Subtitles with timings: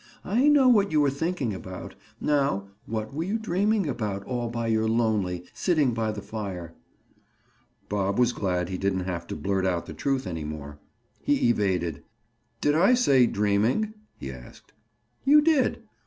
[0.25, 1.93] I know what you were thinking about.
[2.19, 6.73] Now, what were you dreaming about all by your lonely, sitting by the fire?"
[7.87, 10.79] Bob was glad he didn't have to blurt out the truth any more.
[11.21, 12.01] He evaded.
[12.61, 14.73] "Did I say dreaming?" he asked.
[15.23, 15.83] "You did.